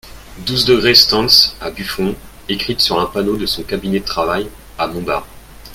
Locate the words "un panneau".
2.99-3.37